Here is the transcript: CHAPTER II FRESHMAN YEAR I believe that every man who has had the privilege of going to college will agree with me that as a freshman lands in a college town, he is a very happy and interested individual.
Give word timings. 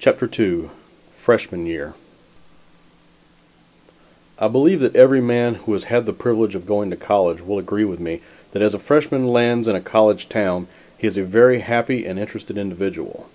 CHAPTER 0.00 0.28
II 0.36 0.70
FRESHMAN 1.16 1.64
YEAR 1.66 1.94
I 4.36 4.48
believe 4.48 4.80
that 4.80 4.96
every 4.96 5.20
man 5.20 5.54
who 5.54 5.72
has 5.72 5.84
had 5.84 6.04
the 6.04 6.12
privilege 6.12 6.56
of 6.56 6.66
going 6.66 6.90
to 6.90 6.96
college 6.96 7.42
will 7.46 7.58
agree 7.60 7.84
with 7.84 8.00
me 8.00 8.20
that 8.50 8.60
as 8.62 8.74
a 8.74 8.80
freshman 8.80 9.28
lands 9.28 9.68
in 9.68 9.76
a 9.76 9.80
college 9.80 10.28
town, 10.28 10.66
he 10.98 11.06
is 11.06 11.16
a 11.16 11.22
very 11.22 11.60
happy 11.60 12.04
and 12.04 12.18
interested 12.18 12.58
individual. 12.58 13.28